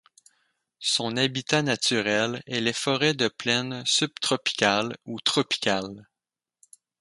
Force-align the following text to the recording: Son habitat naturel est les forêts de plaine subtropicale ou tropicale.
Son 0.79 1.15
habitat 1.15 1.61
naturel 1.61 2.41
est 2.47 2.59
les 2.59 2.73
forêts 2.73 3.13
de 3.13 3.27
plaine 3.27 3.83
subtropicale 3.85 4.97
ou 5.05 5.19
tropicale. 5.19 6.07